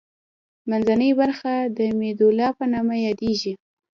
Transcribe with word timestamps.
منځنۍ 0.69 1.11
برخه 1.19 1.53
د 1.77 1.79
میدولا 1.99 2.49
په 2.57 2.63
نامه 2.73 2.95
یادیږي. 3.07 3.53